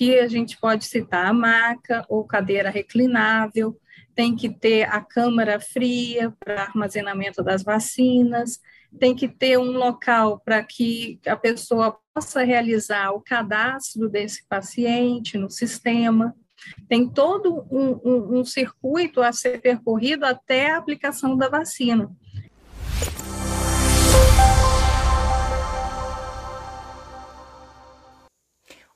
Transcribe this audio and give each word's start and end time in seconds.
que 0.00 0.18
a 0.18 0.26
gente 0.26 0.56
pode 0.58 0.86
citar 0.86 1.26
a 1.26 1.32
maca 1.34 2.06
ou 2.08 2.24
cadeira 2.24 2.70
reclinável, 2.70 3.78
tem 4.14 4.34
que 4.34 4.48
ter 4.48 4.84
a 4.84 4.98
câmara 5.02 5.60
fria 5.60 6.34
para 6.40 6.62
armazenamento 6.62 7.44
das 7.44 7.62
vacinas, 7.62 8.60
tem 8.98 9.14
que 9.14 9.28
ter 9.28 9.58
um 9.58 9.72
local 9.72 10.40
para 10.42 10.64
que 10.64 11.20
a 11.26 11.36
pessoa 11.36 11.98
possa 12.14 12.42
realizar 12.42 13.10
o 13.10 13.20
cadastro 13.20 14.08
desse 14.08 14.42
paciente 14.48 15.36
no 15.36 15.50
sistema. 15.50 16.34
Tem 16.88 17.06
todo 17.06 17.66
um, 17.70 18.00
um, 18.02 18.38
um 18.38 18.44
circuito 18.44 19.20
a 19.20 19.32
ser 19.32 19.60
percorrido 19.60 20.24
até 20.24 20.70
a 20.70 20.78
aplicação 20.78 21.36
da 21.36 21.50
vacina. 21.50 22.10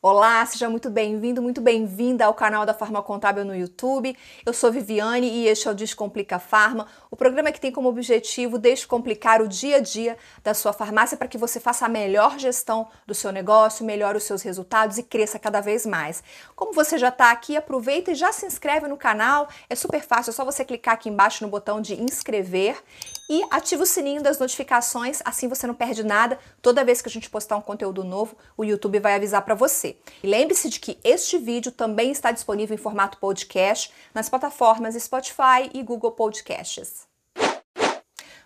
Olá, 0.07 0.45
seja 0.45 0.69
muito 0.69 0.91
bem-vindo, 0.91 1.41
muito 1.41 1.63
bem-vinda 1.63 2.27
ao 2.27 2.35
canal 2.35 2.67
da 2.67 2.75
Farma 2.75 3.03
Contábil 3.03 3.43
no 3.43 3.57
YouTube. 3.57 4.15
Eu 4.45 4.53
sou 4.53 4.71
Viviane 4.71 5.27
e 5.27 5.49
este 5.49 5.67
é 5.67 5.71
o 5.71 5.75
Descomplica 5.75 6.39
Farma, 6.39 6.87
o 7.11 7.17
programa 7.17 7.51
que 7.51 7.59
tem 7.59 7.73
como 7.73 7.89
objetivo 7.89 8.59
descomplicar 8.59 9.41
o 9.41 9.49
dia 9.49 9.77
a 9.77 9.81
dia 9.81 10.19
da 10.43 10.53
sua 10.53 10.75
farmácia 10.75 11.17
para 11.17 11.27
que 11.27 11.39
você 11.39 11.59
faça 11.59 11.87
a 11.87 11.89
melhor 11.89 12.39
gestão 12.39 12.87
do 13.07 13.15
seu 13.15 13.33
negócio, 13.33 13.83
melhore 13.83 14.19
os 14.19 14.25
seus 14.25 14.43
resultados 14.43 14.99
e 14.99 15.03
cresça 15.03 15.39
cada 15.39 15.63
vez 15.63 15.87
mais. 15.87 16.23
Como 16.55 16.75
você 16.75 16.99
já 16.99 17.09
está 17.09 17.31
aqui, 17.31 17.57
aproveita 17.57 18.11
e 18.11 18.15
já 18.15 18.31
se 18.31 18.45
inscreve 18.45 18.87
no 18.87 18.99
canal. 18.99 19.49
É 19.71 19.75
super 19.75 20.03
fácil, 20.03 20.33
é 20.33 20.35
só 20.35 20.45
você 20.45 20.67
clicar 20.67 20.93
aqui 20.93 21.09
embaixo 21.09 21.43
no 21.43 21.51
botão 21.51 21.81
de 21.81 21.95
inscrever 21.95 22.77
e 23.29 23.43
ativa 23.51 23.83
o 23.83 23.87
sininho 23.87 24.23
das 24.23 24.39
notificações, 24.39 25.21
assim 25.25 25.49
você 25.49 25.67
não 25.67 25.75
perde 25.75 26.05
nada. 26.05 26.39
Toda 26.61 26.85
vez 26.85 27.01
que 27.01 27.09
a 27.09 27.13
gente 27.13 27.31
postar 27.31 27.57
um 27.57 27.63
conteúdo 27.63 28.05
novo, 28.05 28.37
o 28.57 28.65
YouTube 28.65 28.99
vai 29.01 29.15
avisar 29.15 29.43
para 29.43 29.55
você. 29.55 29.97
E 30.23 30.27
lembre-se 30.27 30.69
de 30.69 30.81
que 30.81 30.99
este 31.03 31.39
vídeo 31.39 31.73
também 31.73 32.11
está 32.11 32.31
disponível 32.31 32.75
em 32.75 32.79
formato 32.79 33.19
podcast 33.19 33.91
nas 34.13 34.29
plataformas 34.29 34.95
Spotify 34.95 35.71
e 35.73 35.83
Google 35.83 36.13
Podcasts. 36.13 37.07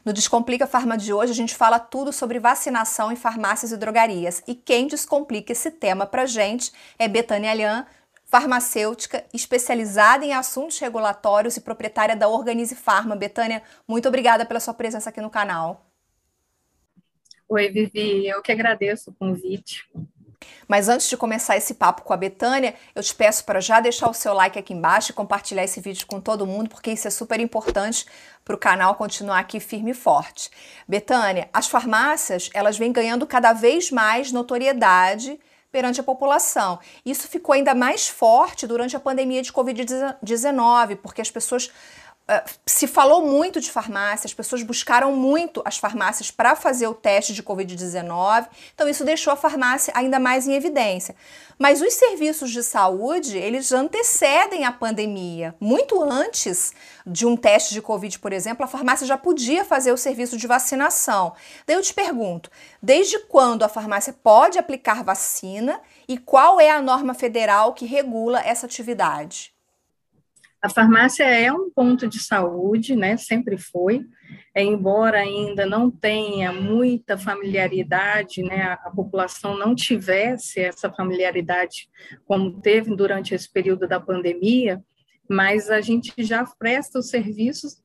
No 0.04 0.12
Descomplica 0.12 0.66
Farma 0.66 0.96
de 0.96 1.12
hoje, 1.12 1.32
a 1.32 1.34
gente 1.34 1.54
fala 1.54 1.78
tudo 1.78 2.12
sobre 2.12 2.38
vacinação 2.38 3.12
em 3.12 3.16
farmácias 3.16 3.72
e 3.72 3.76
drogarias. 3.76 4.42
E 4.46 4.54
quem 4.54 4.86
descomplica 4.86 5.52
esse 5.52 5.70
tema 5.70 6.06
pra 6.06 6.24
gente 6.24 6.72
é 6.98 7.06
Betânia 7.06 7.50
Alhan, 7.50 7.84
farmacêutica 8.28 9.24
especializada 9.32 10.24
em 10.24 10.34
assuntos 10.34 10.78
regulatórios 10.78 11.56
e 11.56 11.60
proprietária 11.60 12.14
da 12.14 12.28
Organize 12.28 12.74
Farma. 12.74 13.16
Betânia, 13.16 13.62
muito 13.86 14.06
obrigada 14.06 14.44
pela 14.44 14.60
sua 14.60 14.74
presença 14.74 15.08
aqui 15.08 15.20
no 15.20 15.30
canal. 15.30 15.86
Oi, 17.48 17.70
Vivi, 17.70 18.28
eu 18.28 18.42
que 18.42 18.52
agradeço 18.52 19.10
o 19.10 19.14
convite. 19.14 19.88
Mas 20.68 20.88
antes 20.88 21.08
de 21.08 21.16
começar 21.16 21.56
esse 21.56 21.74
papo 21.74 22.02
com 22.02 22.12
a 22.12 22.16
Betânia, 22.16 22.74
eu 22.94 23.02
te 23.02 23.14
peço 23.14 23.44
para 23.44 23.60
já 23.60 23.80
deixar 23.80 24.08
o 24.08 24.14
seu 24.14 24.34
like 24.34 24.58
aqui 24.58 24.74
embaixo 24.74 25.10
e 25.10 25.14
compartilhar 25.14 25.64
esse 25.64 25.80
vídeo 25.80 26.06
com 26.06 26.20
todo 26.20 26.46
mundo, 26.46 26.68
porque 26.68 26.92
isso 26.92 27.08
é 27.08 27.10
super 27.10 27.40
importante 27.40 28.06
para 28.44 28.54
o 28.54 28.58
canal 28.58 28.94
continuar 28.94 29.38
aqui 29.38 29.58
firme 29.58 29.92
e 29.92 29.94
forte. 29.94 30.50
Betânia, 30.86 31.48
as 31.52 31.66
farmácias 31.66 32.50
elas 32.52 32.78
vêm 32.78 32.92
ganhando 32.92 33.26
cada 33.26 33.54
vez 33.54 33.90
mais 33.90 34.30
notoriedade 34.30 35.40
perante 35.70 36.00
a 36.00 36.04
população. 36.04 36.78
Isso 37.04 37.28
ficou 37.28 37.54
ainda 37.54 37.74
mais 37.74 38.08
forte 38.08 38.66
durante 38.66 38.96
a 38.96 39.00
pandemia 39.00 39.42
de 39.42 39.52
Covid-19, 39.52 40.96
porque 40.96 41.20
as 41.20 41.30
pessoas 41.30 41.70
se 42.66 42.86
falou 42.86 43.24
muito 43.24 43.60
de 43.60 43.70
farmácia, 43.70 44.26
as 44.26 44.34
pessoas 44.34 44.62
buscaram 44.62 45.12
muito 45.16 45.62
as 45.64 45.78
farmácias 45.78 46.30
para 46.30 46.54
fazer 46.54 46.86
o 46.86 46.94
teste 46.94 47.32
de 47.32 47.42
Covid-19, 47.42 48.48
então 48.74 48.88
isso 48.88 49.04
deixou 49.04 49.32
a 49.32 49.36
farmácia 49.36 49.92
ainda 49.96 50.18
mais 50.18 50.46
em 50.46 50.54
evidência. 50.54 51.16
Mas 51.58 51.80
os 51.80 51.94
serviços 51.94 52.50
de 52.50 52.62
saúde, 52.62 53.36
eles 53.36 53.72
antecedem 53.72 54.64
a 54.64 54.70
pandemia. 54.70 55.54
Muito 55.58 56.00
antes 56.02 56.72
de 57.04 57.26
um 57.26 57.36
teste 57.36 57.74
de 57.74 57.82
Covid, 57.82 58.18
por 58.18 58.32
exemplo, 58.32 58.64
a 58.64 58.68
farmácia 58.68 59.06
já 59.06 59.16
podia 59.16 59.64
fazer 59.64 59.90
o 59.90 59.96
serviço 59.96 60.36
de 60.36 60.46
vacinação. 60.46 61.32
Daí 61.66 61.76
eu 61.76 61.82
te 61.82 61.94
pergunto, 61.94 62.50
desde 62.80 63.18
quando 63.20 63.64
a 63.64 63.68
farmácia 63.68 64.12
pode 64.12 64.58
aplicar 64.58 65.02
vacina 65.02 65.80
e 66.06 66.18
qual 66.18 66.60
é 66.60 66.70
a 66.70 66.82
norma 66.82 67.14
federal 67.14 67.72
que 67.72 67.86
regula 67.86 68.40
essa 68.40 68.66
atividade? 68.66 69.57
A 70.60 70.68
farmácia 70.68 71.24
é 71.24 71.52
um 71.52 71.70
ponto 71.70 72.08
de 72.08 72.18
saúde, 72.18 72.96
né? 72.96 73.16
Sempre 73.16 73.56
foi, 73.56 74.04
é, 74.54 74.62
embora 74.62 75.18
ainda 75.20 75.64
não 75.64 75.90
tenha 75.90 76.52
muita 76.52 77.16
familiaridade, 77.16 78.42
né? 78.42 78.62
A, 78.62 78.72
a, 78.72 78.90
população 78.90 79.56
não 79.56 79.74
tivesse 79.74 80.60
essa 80.60 80.90
familiaridade 80.90 81.88
como 82.26 82.60
teve 82.60 82.94
durante 82.96 83.34
esse 83.34 83.50
período 83.50 83.86
da 83.86 84.00
pandemia, 84.00 84.82
mas 85.30 85.70
a 85.70 85.80
gente 85.80 86.12
já 86.18 86.44
presta 86.58 86.98
os 86.98 87.08
serviços 87.08 87.80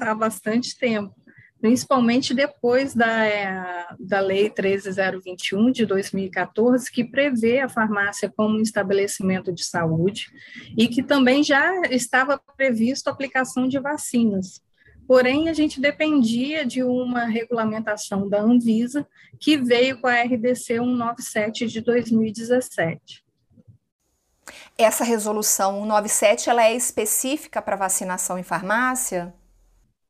há 0.00 0.14
bastante 0.14 0.78
tempo 0.78 1.14
principalmente 1.60 2.34
depois 2.34 2.94
da, 2.94 3.26
é, 3.26 3.86
da 3.98 4.20
Lei 4.20 4.50
13021 4.50 5.70
de 5.70 5.86
2014, 5.86 6.90
que 6.90 7.04
prevê 7.04 7.60
a 7.60 7.68
farmácia 7.68 8.32
como 8.34 8.58
um 8.58 8.62
estabelecimento 8.62 9.52
de 9.52 9.64
saúde 9.64 10.26
e 10.76 10.86
que 10.88 11.02
também 11.02 11.42
já 11.42 11.82
estava 11.90 12.40
previsto 12.56 13.08
a 13.08 13.12
aplicação 13.12 13.66
de 13.66 13.78
vacinas. 13.78 14.62
Porém, 15.06 15.48
a 15.48 15.52
gente 15.52 15.80
dependia 15.80 16.66
de 16.66 16.82
uma 16.82 17.24
regulamentação 17.26 18.28
da 18.28 18.40
Anvisa, 18.40 19.06
que 19.38 19.56
veio 19.56 20.00
com 20.00 20.08
a 20.08 20.20
RDC 20.22 20.74
197 20.74 21.68
de 21.68 21.80
2017. 21.80 23.24
Essa 24.76 25.04
resolução 25.04 25.80
197 25.80 26.50
ela 26.50 26.64
é 26.64 26.74
específica 26.74 27.62
para 27.62 27.76
vacinação 27.76 28.36
em 28.36 28.42
farmácia? 28.42 29.32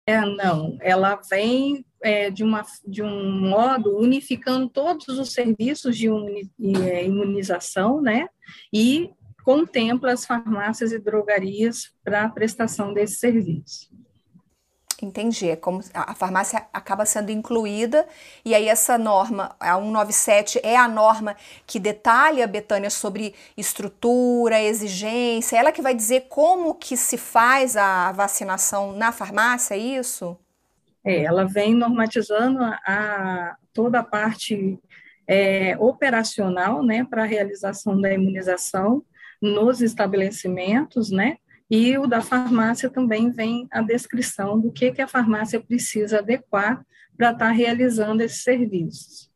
É, 0.07 0.21
não, 0.21 0.79
ela 0.81 1.21
vem 1.29 1.85
é, 2.01 2.31
de, 2.31 2.45
uma, 2.45 2.65
de 2.87 3.03
um 3.03 3.41
modo 3.41 3.99
unificando 3.99 4.69
todos 4.69 5.09
os 5.09 5.33
serviços 5.33 5.97
de 5.97 6.09
é, 6.09 7.05
imunização, 7.05 8.01
né, 8.01 8.29
e 8.73 9.11
contempla 9.43 10.13
as 10.13 10.25
farmácias 10.25 10.93
e 10.93 10.99
drogarias 10.99 11.93
para 12.05 12.25
a 12.25 12.29
prestação 12.29 12.95
desse 12.95 13.17
serviço. 13.17 13.96
Entendi. 15.03 15.51
É 15.51 15.57
como 15.57 15.81
a 15.93 16.15
farmácia 16.15 16.67
acaba 16.73 17.05
sendo 17.05 17.31
incluída, 17.31 18.07
e 18.45 18.55
aí 18.55 18.67
essa 18.67 18.97
norma, 18.97 19.55
a 19.61 19.77
197, 19.77 20.61
é 20.63 20.77
a 20.77 20.89
norma 20.89 21.37
que 21.67 21.79
detalha, 21.79 22.47
Betânia, 22.47 22.89
sobre 22.89 23.35
estrutura, 23.57 24.61
exigência, 24.61 25.59
ela 25.59 25.71
que 25.73 25.83
vai 25.83 25.95
dizer 25.95 26.27
como 26.29 26.75
que 26.75 26.97
se 26.97 27.19
faz 27.19 27.77
a 27.77 28.11
vacinação 28.13 28.93
na 28.93 29.13
farmácia, 29.13 29.75
é 29.75 29.79
isso? 29.79 30.39
É, 31.05 31.25
ela 31.25 31.45
vem 31.45 31.75
normatizando 31.75 32.59
a, 32.63 33.57
toda 33.75 34.01
a 34.01 34.05
parte 34.05 34.79
é, 35.29 35.77
operacional, 35.79 36.83
né, 36.83 37.05
para 37.05 37.23
a 37.23 37.27
realização 37.27 38.01
da 38.01 38.13
imunização 38.13 39.05
nos 39.41 39.83
estabelecimentos, 39.83 41.11
né, 41.11 41.37
e 41.71 41.99
o 41.99 42.07
da 42.07 42.21
farmácia 42.23 42.89
também 42.89 43.31
vem 43.31 43.67
a 43.71 43.83
descrição 43.83 44.59
do 44.59 44.71
que, 44.71 44.93
que 44.93 45.03
a 45.03 45.09
farmácia 45.09 45.61
precisa 45.61 46.19
adequar 46.19 46.85
para 47.17 47.33
estar 47.33 47.47
tá 47.47 47.51
realizando 47.51 48.23
esses 48.23 48.43
serviços. 48.43 49.31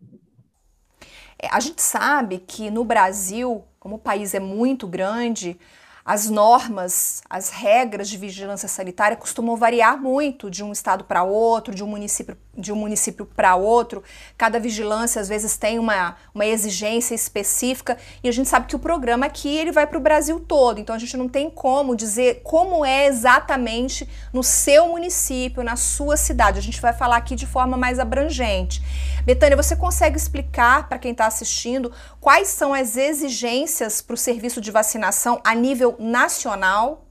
É, 1.38 1.48
a 1.50 1.58
gente 1.58 1.82
sabe 1.82 2.38
que 2.38 2.70
no 2.70 2.84
Brasil, 2.84 3.64
como 3.78 3.96
o 3.96 3.98
país 3.98 4.34
é 4.34 4.40
muito 4.40 4.86
grande, 4.86 5.58
as 6.04 6.28
normas, 6.28 7.22
as 7.28 7.50
regras 7.50 8.08
de 8.08 8.16
vigilância 8.16 8.68
sanitária 8.68 9.16
costumam 9.16 9.56
variar 9.56 10.00
muito 10.00 10.50
de 10.50 10.64
um 10.64 10.72
estado 10.72 11.04
para 11.04 11.22
outro, 11.22 11.74
de 11.74 11.84
um 11.84 11.86
município 11.86 12.36
de 12.56 12.72
um 12.72 12.76
município 12.76 13.24
para 13.24 13.56
outro. 13.56 14.02
Cada 14.36 14.58
vigilância 14.58 15.20
às 15.20 15.28
vezes 15.28 15.56
tem 15.56 15.78
uma, 15.78 16.16
uma 16.34 16.44
exigência 16.44 17.14
específica 17.14 17.96
e 18.22 18.28
a 18.28 18.32
gente 18.32 18.48
sabe 18.48 18.66
que 18.66 18.76
o 18.76 18.78
programa 18.78 19.26
aqui 19.26 19.56
ele 19.56 19.72
vai 19.72 19.86
para 19.86 19.96
o 19.96 20.00
Brasil 20.00 20.38
todo. 20.40 20.78
Então 20.78 20.94
a 20.94 20.98
gente 20.98 21.16
não 21.16 21.28
tem 21.28 21.48
como 21.48 21.96
dizer 21.96 22.42
como 22.44 22.84
é 22.84 23.06
exatamente 23.06 24.08
no 24.32 24.42
seu 24.42 24.88
município, 24.88 25.62
na 25.62 25.76
sua 25.76 26.16
cidade. 26.16 26.58
A 26.58 26.62
gente 26.62 26.80
vai 26.80 26.92
falar 26.92 27.16
aqui 27.16 27.34
de 27.34 27.46
forma 27.46 27.76
mais 27.76 27.98
abrangente. 27.98 28.82
Betânia, 29.24 29.56
você 29.56 29.76
consegue 29.76 30.16
explicar 30.16 30.88
para 30.88 30.98
quem 30.98 31.12
está 31.12 31.26
assistindo 31.26 31.92
quais 32.20 32.48
são 32.48 32.74
as 32.74 32.96
exigências 32.96 34.00
para 34.00 34.14
o 34.14 34.16
serviço 34.16 34.60
de 34.60 34.70
vacinação 34.70 35.40
a 35.44 35.54
nível 35.54 35.89
nacional? 35.98 37.08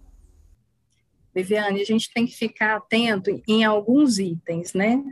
Viviane, 1.34 1.82
a 1.82 1.86
gente 1.86 2.12
tem 2.14 2.26
que 2.26 2.36
ficar 2.36 2.76
atento 2.76 3.42
em 3.48 3.64
alguns 3.64 4.20
itens, 4.20 4.74
né? 4.74 5.04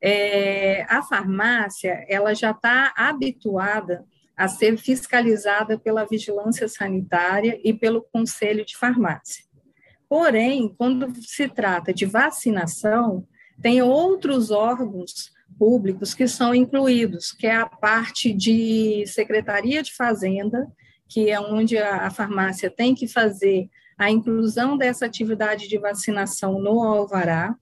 É, 0.00 0.84
a 0.88 1.02
farmácia, 1.02 2.04
ela 2.08 2.34
já 2.34 2.50
está 2.50 2.92
habituada 2.96 4.04
a 4.36 4.48
ser 4.48 4.76
fiscalizada 4.76 5.78
pela 5.78 6.04
vigilância 6.04 6.68
sanitária 6.68 7.58
e 7.64 7.72
pelo 7.72 8.02
conselho 8.02 8.64
de 8.64 8.76
farmácia. 8.76 9.44
Porém, 10.08 10.74
quando 10.76 11.12
se 11.22 11.48
trata 11.48 11.92
de 11.92 12.04
vacinação, 12.04 13.26
tem 13.62 13.80
outros 13.80 14.50
órgãos 14.50 15.32
públicos 15.58 16.14
que 16.14 16.26
são 16.26 16.54
incluídos, 16.54 17.32
que 17.32 17.46
é 17.46 17.54
a 17.54 17.66
parte 17.66 18.32
de 18.32 19.04
Secretaria 19.06 19.82
de 19.82 19.94
Fazenda 19.94 20.70
que 21.08 21.30
é 21.30 21.40
onde 21.40 21.76
a, 21.78 22.10
farmácia 22.10 22.70
tem 22.70 22.94
que 22.94 23.06
fazer 23.06 23.68
a 23.98 24.10
inclusão 24.10 24.76
dessa 24.76 25.06
atividade 25.06 25.68
de 25.68 25.78
vacinação 25.78 26.58
no 26.58 26.82
alvará, 26.82 27.54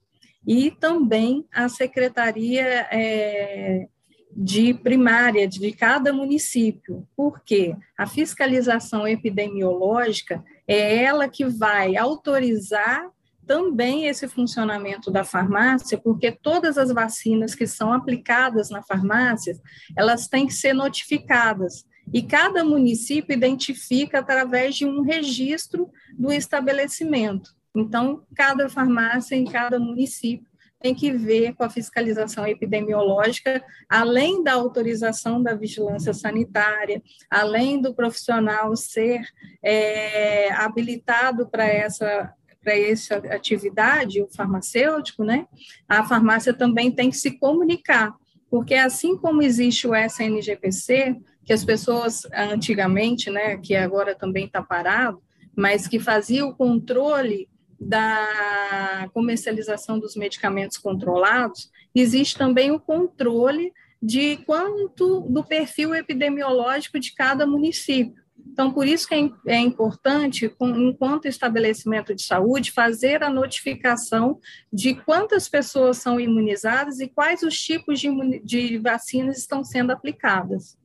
e 0.45 0.71
também 0.71 1.45
a 1.53 1.69
secretaria 1.69 2.87
é, 2.91 3.87
de 4.35 4.73
primária 4.73 5.47
de 5.47 5.71
cada 5.71 6.11
município, 6.11 7.07
porque 7.15 7.75
a 7.97 8.07
fiscalização 8.07 9.07
epidemiológica 9.07 10.43
é 10.67 11.03
ela 11.03 11.29
que 11.29 11.45
vai 11.45 11.95
autorizar 11.95 13.09
também 13.45 14.07
esse 14.07 14.27
funcionamento 14.27 15.11
da 15.11 15.23
farmácia, 15.23 15.97
porque 15.97 16.31
todas 16.31 16.77
as 16.77 16.91
vacinas 16.91 17.53
que 17.53 17.67
são 17.67 17.91
aplicadas 17.91 18.69
na 18.69 18.81
farmácia, 18.81 19.55
elas 19.97 20.27
têm 20.27 20.47
que 20.47 20.53
ser 20.53 20.73
notificadas. 20.73 21.85
E 22.11 22.21
cada 22.21 22.63
município 22.63 23.33
identifica 23.33 24.19
através 24.19 24.75
de 24.75 24.85
um 24.85 25.01
registro 25.01 25.89
do 26.17 26.31
estabelecimento. 26.31 27.51
Então, 27.75 28.23
cada 28.35 28.69
farmácia 28.69 29.35
em 29.35 29.45
cada 29.45 29.79
município 29.79 30.51
tem 30.83 30.93
que 30.93 31.11
ver 31.13 31.53
com 31.53 31.63
a 31.63 31.69
fiscalização 31.69 32.45
epidemiológica, 32.45 33.63
além 33.87 34.43
da 34.43 34.53
autorização 34.53 35.41
da 35.41 35.55
vigilância 35.55 36.13
sanitária, 36.13 37.01
além 37.31 37.81
do 37.81 37.95
profissional 37.95 38.75
ser 38.75 39.21
é, 39.63 40.51
habilitado 40.51 41.47
para 41.47 41.65
essa 41.65 42.33
para 42.61 42.79
essa 42.79 43.17
atividade, 43.17 44.21
o 44.21 44.29
farmacêutico, 44.29 45.25
né? 45.25 45.45
A 45.85 46.01
farmácia 46.05 46.53
também 46.53 46.89
tem 46.89 47.09
que 47.09 47.17
se 47.17 47.37
comunicar, 47.37 48.15
porque 48.49 48.75
assim 48.75 49.17
como 49.17 49.41
existe 49.41 49.85
o 49.85 49.93
SNGPC, 49.93 51.17
que 51.45 51.53
as 51.53 51.63
pessoas 51.63 52.21
antigamente, 52.33 53.29
né, 53.29 53.57
que 53.57 53.75
agora 53.75 54.15
também 54.15 54.45
está 54.45 54.61
parado, 54.61 55.21
mas 55.55 55.87
que 55.87 55.99
fazia 55.99 56.45
o 56.45 56.55
controle 56.55 57.49
da 57.79 59.09
comercialização 59.13 59.99
dos 59.99 60.15
medicamentos 60.15 60.77
controlados, 60.77 61.69
existe 61.93 62.37
também 62.37 62.71
o 62.71 62.79
controle 62.79 63.73
de 64.01 64.37
quanto 64.45 65.21
do 65.21 65.43
perfil 65.43 65.93
epidemiológico 65.93 66.99
de 66.99 67.13
cada 67.13 67.45
município. 67.45 68.23
Então, 68.51 68.71
por 68.71 68.85
isso 68.85 69.07
que 69.07 69.15
é, 69.15 69.29
é 69.47 69.59
importante, 69.59 70.51
enquanto 70.61 71.27
estabelecimento 71.27 72.13
de 72.13 72.21
saúde, 72.21 72.71
fazer 72.71 73.23
a 73.23 73.29
notificação 73.29 74.39
de 74.71 74.93
quantas 74.93 75.47
pessoas 75.47 75.97
são 75.97 76.19
imunizadas 76.19 76.99
e 76.99 77.07
quais 77.07 77.41
os 77.43 77.59
tipos 77.59 77.99
de, 77.99 78.09
de 78.43 78.77
vacinas 78.77 79.37
estão 79.37 79.63
sendo 79.63 79.91
aplicadas. 79.91 80.77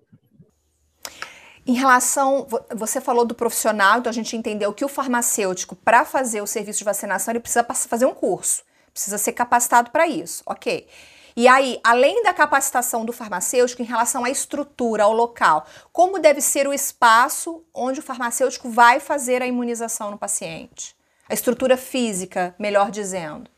Em 1.68 1.74
relação, 1.74 2.46
você 2.74 2.98
falou 2.98 3.26
do 3.26 3.34
profissional, 3.34 3.98
então 3.98 4.08
a 4.08 4.14
gente 4.14 4.34
entendeu 4.34 4.72
que 4.72 4.86
o 4.86 4.88
farmacêutico, 4.88 5.76
para 5.76 6.02
fazer 6.02 6.40
o 6.40 6.46
serviço 6.46 6.78
de 6.78 6.84
vacinação, 6.86 7.30
ele 7.30 7.40
precisa 7.40 7.62
fazer 7.62 8.06
um 8.06 8.14
curso, 8.14 8.62
precisa 8.90 9.18
ser 9.18 9.32
capacitado 9.32 9.90
para 9.90 10.06
isso, 10.06 10.42
ok. 10.46 10.88
E 11.36 11.46
aí, 11.46 11.78
além 11.84 12.22
da 12.22 12.32
capacitação 12.32 13.04
do 13.04 13.12
farmacêutico 13.12 13.82
em 13.82 13.84
relação 13.84 14.24
à 14.24 14.30
estrutura, 14.30 15.02
ao 15.02 15.12
local, 15.12 15.66
como 15.92 16.18
deve 16.18 16.40
ser 16.40 16.66
o 16.66 16.72
espaço 16.72 17.62
onde 17.74 18.00
o 18.00 18.02
farmacêutico 18.02 18.70
vai 18.70 18.98
fazer 18.98 19.42
a 19.42 19.46
imunização 19.46 20.10
no 20.10 20.16
paciente? 20.16 20.96
A 21.28 21.34
estrutura 21.34 21.76
física, 21.76 22.54
melhor 22.58 22.90
dizendo 22.90 23.50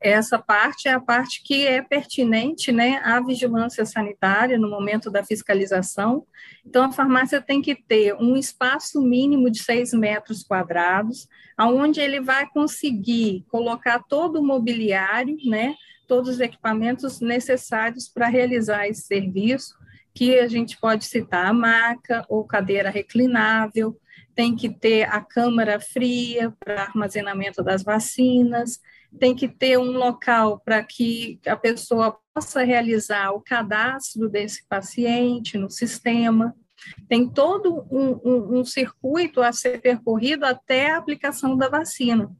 essa 0.00 0.38
parte 0.38 0.88
é 0.88 0.92
a 0.92 1.00
parte 1.00 1.42
que 1.42 1.66
é 1.66 1.82
pertinente 1.82 2.70
né, 2.70 3.00
à 3.04 3.20
vigilância 3.20 3.84
sanitária 3.84 4.58
no 4.58 4.70
momento 4.70 5.10
da 5.10 5.24
fiscalização. 5.24 6.24
Então, 6.64 6.84
a 6.84 6.92
farmácia 6.92 7.40
tem 7.40 7.60
que 7.60 7.74
ter 7.74 8.14
um 8.14 8.36
espaço 8.36 9.02
mínimo 9.02 9.50
de 9.50 9.62
seis 9.62 9.92
metros 9.92 10.44
quadrados, 10.44 11.26
onde 11.58 12.00
ele 12.00 12.20
vai 12.20 12.48
conseguir 12.48 13.44
colocar 13.48 14.02
todo 14.08 14.38
o 14.38 14.46
mobiliário, 14.46 15.36
né, 15.46 15.74
todos 16.06 16.34
os 16.34 16.40
equipamentos 16.40 17.20
necessários 17.20 18.08
para 18.08 18.28
realizar 18.28 18.86
esse 18.86 19.02
serviço, 19.02 19.74
que 20.14 20.38
a 20.38 20.48
gente 20.48 20.78
pode 20.80 21.04
citar 21.04 21.46
a 21.46 21.52
maca 21.52 22.24
ou 22.28 22.44
cadeira 22.44 22.90
reclinável, 22.90 23.96
tem 24.34 24.54
que 24.54 24.68
ter 24.68 25.02
a 25.02 25.20
câmara 25.20 25.80
fria 25.80 26.52
para 26.60 26.82
armazenamento 26.82 27.62
das 27.62 27.82
vacinas, 27.82 28.80
tem 29.18 29.34
que 29.34 29.48
ter 29.48 29.78
um 29.78 29.92
local 29.92 30.60
para 30.64 30.82
que 30.82 31.40
a 31.46 31.56
pessoa 31.56 32.18
possa 32.34 32.62
realizar 32.62 33.30
o 33.32 33.40
cadastro 33.40 34.28
desse 34.28 34.66
paciente 34.68 35.56
no 35.56 35.70
sistema. 35.70 36.54
Tem 37.08 37.28
todo 37.28 37.86
um, 37.90 38.20
um, 38.24 38.58
um 38.60 38.64
circuito 38.64 39.42
a 39.42 39.52
ser 39.52 39.80
percorrido 39.80 40.44
até 40.44 40.90
a 40.90 40.98
aplicação 40.98 41.56
da 41.56 41.68
vacina. 41.68 42.30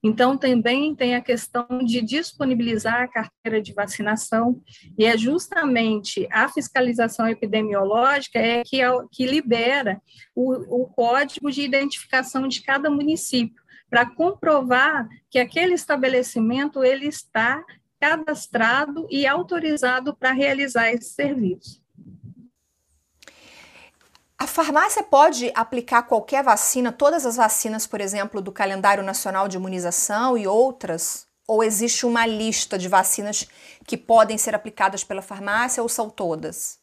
Então, 0.00 0.38
também 0.38 0.94
tem 0.94 1.16
a 1.16 1.20
questão 1.20 1.66
de 1.84 2.00
disponibilizar 2.00 3.02
a 3.02 3.08
carteira 3.08 3.60
de 3.60 3.74
vacinação, 3.74 4.62
e 4.96 5.04
é 5.04 5.18
justamente 5.18 6.28
a 6.30 6.48
fiscalização 6.48 7.26
epidemiológica 7.26 8.38
é 8.38 8.62
que, 8.64 8.78
que 9.10 9.26
libera 9.26 10.00
o, 10.36 10.82
o 10.82 10.86
código 10.86 11.50
de 11.50 11.62
identificação 11.62 12.46
de 12.46 12.62
cada 12.62 12.88
município 12.88 13.60
para 13.90 14.06
comprovar 14.06 15.08
que 15.30 15.38
aquele 15.38 15.74
estabelecimento 15.74 16.84
ele 16.84 17.06
está 17.06 17.64
cadastrado 17.98 19.06
e 19.10 19.26
autorizado 19.26 20.14
para 20.14 20.32
realizar 20.32 20.90
esse 20.90 21.10
serviço. 21.10 21.82
A 24.38 24.46
farmácia 24.46 25.02
pode 25.02 25.50
aplicar 25.52 26.04
qualquer 26.04 26.44
vacina, 26.44 26.92
todas 26.92 27.26
as 27.26 27.36
vacinas, 27.36 27.88
por 27.88 28.00
exemplo, 28.00 28.40
do 28.40 28.52
calendário 28.52 29.02
nacional 29.02 29.48
de 29.48 29.56
imunização 29.56 30.38
e 30.38 30.46
outras? 30.46 31.26
Ou 31.46 31.64
existe 31.64 32.06
uma 32.06 32.24
lista 32.24 32.78
de 32.78 32.86
vacinas 32.86 33.48
que 33.84 33.96
podem 33.96 34.38
ser 34.38 34.54
aplicadas 34.54 35.02
pela 35.02 35.22
farmácia 35.22 35.82
ou 35.82 35.88
são 35.88 36.08
todas? 36.08 36.78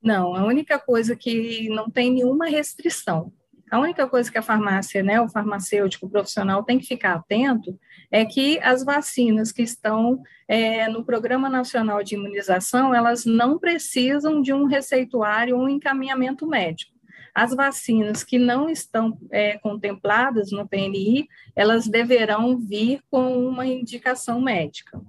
Não, 0.00 0.34
a 0.34 0.46
única 0.46 0.78
coisa 0.78 1.14
que 1.14 1.68
não 1.68 1.90
tem 1.90 2.10
nenhuma 2.10 2.46
restrição. 2.46 3.32
A 3.70 3.78
única 3.78 4.06
coisa 4.08 4.30
que 4.30 4.38
a 4.38 4.42
farmácia, 4.42 5.02
né, 5.02 5.20
o 5.20 5.28
farmacêutico 5.28 6.08
profissional 6.08 6.62
tem 6.62 6.78
que 6.78 6.86
ficar 6.86 7.14
atento 7.14 7.78
é 8.10 8.24
que 8.24 8.58
as 8.60 8.84
vacinas 8.84 9.52
que 9.52 9.62
estão 9.62 10.22
é, 10.46 10.88
no 10.88 11.04
Programa 11.04 11.48
Nacional 11.48 12.02
de 12.02 12.14
Imunização, 12.14 12.94
elas 12.94 13.24
não 13.24 13.58
precisam 13.58 14.40
de 14.40 14.52
um 14.52 14.64
receituário 14.64 15.56
ou 15.56 15.64
um 15.64 15.68
encaminhamento 15.68 16.46
médico. 16.46 16.96
As 17.34 17.54
vacinas 17.54 18.24
que 18.24 18.38
não 18.38 18.68
estão 18.68 19.16
é, 19.30 19.58
contempladas 19.58 20.50
no 20.50 20.66
PNI, 20.66 21.28
elas 21.54 21.86
deverão 21.86 22.58
vir 22.58 23.00
com 23.10 23.46
uma 23.46 23.66
indicação 23.66 24.40
médica. 24.40 25.00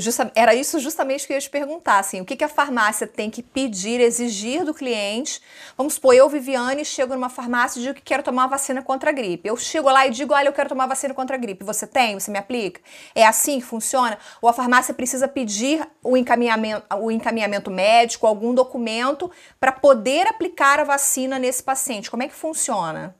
Justa, 0.00 0.30
era 0.34 0.54
isso 0.54 0.78
justamente 0.78 1.26
que 1.26 1.32
eu 1.32 1.36
ia 1.36 1.40
te 1.40 1.50
perguntar, 1.50 1.98
assim, 1.98 2.20
o 2.20 2.24
que, 2.24 2.36
que 2.36 2.44
a 2.44 2.48
farmácia 2.48 3.06
tem 3.06 3.30
que 3.30 3.42
pedir, 3.42 4.00
exigir 4.00 4.64
do 4.64 4.74
cliente? 4.74 5.40
Vamos 5.76 5.94
supor, 5.94 6.14
eu, 6.14 6.28
Viviane, 6.28 6.84
chego 6.84 7.14
numa 7.14 7.28
farmácia 7.28 7.78
e 7.78 7.82
digo 7.82 7.94
que 7.94 8.02
quero 8.02 8.22
tomar 8.22 8.42
uma 8.42 8.48
vacina 8.48 8.82
contra 8.82 9.10
a 9.10 9.12
gripe. 9.12 9.48
Eu 9.48 9.56
chego 9.56 9.90
lá 9.90 10.06
e 10.06 10.10
digo, 10.10 10.34
olha, 10.34 10.48
eu 10.48 10.52
quero 10.52 10.68
tomar 10.68 10.86
vacina 10.86 11.14
contra 11.14 11.36
a 11.36 11.38
gripe. 11.38 11.64
Você 11.64 11.86
tem? 11.86 12.18
Você 12.18 12.30
me 12.30 12.38
aplica? 12.38 12.80
É 13.14 13.26
assim 13.26 13.60
que 13.60 13.66
funciona? 13.66 14.18
Ou 14.40 14.48
a 14.48 14.52
farmácia 14.52 14.92
precisa 14.94 15.28
pedir 15.28 15.86
o 16.02 16.16
encaminhamento, 16.16 16.84
o 16.96 17.10
encaminhamento 17.10 17.70
médico, 17.70 18.26
algum 18.26 18.54
documento 18.54 19.30
para 19.60 19.72
poder 19.72 20.26
aplicar 20.26 20.80
a 20.80 20.84
vacina 20.84 21.38
nesse 21.38 21.62
paciente? 21.62 22.10
Como 22.10 22.22
é 22.22 22.28
que 22.28 22.34
funciona? 22.34 23.14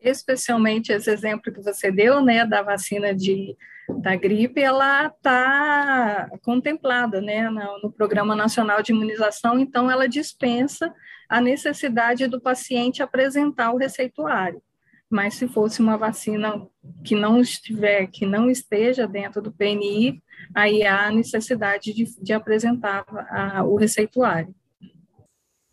Especialmente 0.00 0.92
esse 0.92 1.10
exemplo 1.10 1.52
que 1.52 1.62
você 1.62 1.90
deu, 1.90 2.22
né, 2.22 2.44
da 2.44 2.62
vacina 2.62 3.14
de 3.14 3.56
da 3.88 4.16
gripe, 4.16 4.60
ela 4.60 5.06
está 5.06 6.30
contemplada 6.42 7.20
né, 7.20 7.48
no, 7.50 7.92
Programa 7.92 8.34
Nacional 8.34 8.82
de 8.82 8.92
Imunização, 8.92 9.58
então 9.58 9.90
ela 9.90 10.08
dispensa 10.08 10.92
a 11.28 11.40
necessidade 11.40 12.26
do 12.26 12.40
paciente 12.40 13.02
apresentar 13.02 13.72
o 13.72 13.78
receituário. 13.78 14.62
Mas 15.10 15.34
se 15.34 15.46
fosse 15.46 15.80
uma 15.80 15.96
vacina 15.96 16.66
que 17.04 17.14
não 17.14 17.40
estiver, 17.40 18.06
que 18.06 18.26
não 18.26 18.50
esteja 18.50 19.06
dentro 19.06 19.40
do 19.42 19.52
PNI, 19.52 20.22
aí 20.54 20.84
há 20.84 21.10
necessidade 21.10 21.92
de, 21.92 22.04
de 22.20 22.32
apresentar 22.32 23.04
a, 23.30 23.62
o 23.64 23.76
receituário. 23.76 24.54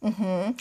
Uhum. 0.01 0.56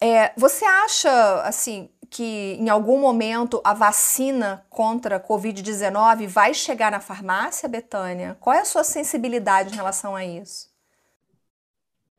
É, 0.00 0.32
você 0.36 0.64
acha, 0.64 1.42
assim, 1.42 1.90
que 2.10 2.56
em 2.58 2.68
algum 2.68 3.00
momento 3.00 3.60
a 3.64 3.72
vacina 3.72 4.66
contra 4.68 5.16
a 5.16 5.20
Covid-19 5.20 6.26
vai 6.26 6.52
chegar 6.52 6.90
na 6.90 7.00
farmácia, 7.00 7.68
Betânia? 7.68 8.36
Qual 8.40 8.54
é 8.54 8.60
a 8.60 8.64
sua 8.64 8.82
sensibilidade 8.82 9.72
em 9.72 9.76
relação 9.76 10.16
a 10.16 10.24
isso? 10.24 10.68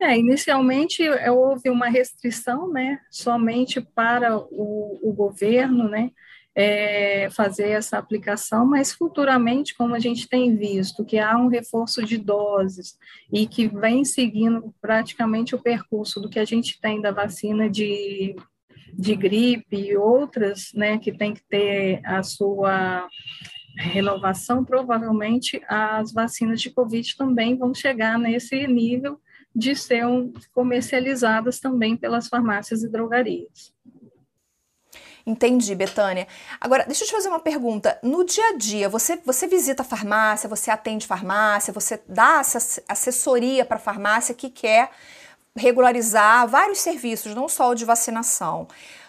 É, 0.00 0.18
inicialmente 0.18 1.06
é, 1.06 1.30
houve 1.30 1.70
uma 1.70 1.88
restrição, 1.88 2.68
né, 2.68 2.98
somente 3.08 3.80
para 3.80 4.36
o, 4.36 4.98
o 5.00 5.12
governo, 5.12 5.88
né, 5.88 6.10
é, 6.54 7.28
fazer 7.30 7.68
essa 7.68 7.98
aplicação, 7.98 8.66
mas 8.66 8.92
futuramente, 8.92 9.74
como 9.74 9.94
a 9.94 10.00
gente 10.00 10.28
tem 10.28 10.56
visto, 10.56 11.04
que 11.04 11.18
há 11.18 11.36
um 11.36 11.46
reforço 11.46 12.02
de 12.02 12.18
doses 12.18 12.98
e 13.32 13.46
que 13.46 13.68
vem 13.68 14.04
seguindo 14.04 14.74
praticamente 14.80 15.54
o 15.54 15.62
percurso 15.62 16.20
do 16.20 16.28
que 16.28 16.40
a 16.40 16.44
gente 16.44 16.80
tem 16.80 17.00
da 17.00 17.12
vacina 17.12 17.70
de, 17.70 18.34
de 18.92 19.16
gripe 19.16 19.76
e 19.76 19.96
outras, 19.96 20.72
né, 20.74 20.98
que 20.98 21.12
tem 21.12 21.34
que 21.34 21.42
ter 21.48 22.00
a 22.04 22.22
sua 22.22 23.08
renovação, 23.76 24.64
provavelmente 24.64 25.60
as 25.66 26.12
vacinas 26.12 26.60
de 26.60 26.70
Covid 26.70 27.16
também 27.16 27.56
vão 27.56 27.74
chegar 27.74 28.18
nesse 28.18 28.66
nível 28.66 29.18
de 29.54 29.74
ser 29.74 30.04
comercializadas 30.52 31.58
também 31.58 31.96
pelas 31.96 32.28
farmácias 32.28 32.82
e 32.82 32.88
drogarias. 32.88 33.72
Entendi, 35.24 35.74
Betânia. 35.74 36.26
Agora, 36.60 36.84
deixa 36.84 37.04
eu 37.04 37.06
te 37.06 37.12
fazer 37.12 37.28
uma 37.28 37.38
pergunta. 37.38 37.98
No 38.02 38.24
dia 38.24 38.44
a 38.48 38.56
dia, 38.56 38.88
você, 38.88 39.16
você 39.24 39.46
visita 39.46 39.82
a 39.82 39.84
farmácia, 39.84 40.48
você 40.48 40.70
atende 40.70 41.06
farmácia, 41.06 41.72
você 41.72 42.02
dá 42.08 42.42
assessoria 42.88 43.64
para 43.64 43.76
a 43.76 43.80
farmácia 43.80 44.34
que 44.34 44.50
quer 44.50 44.90
regularizar 45.56 46.46
vários 46.48 46.78
serviços, 46.78 47.34
não 47.34 47.48
só 47.48 47.70
o 47.70 47.74
de 47.74 47.84
vacinação. 47.84 48.66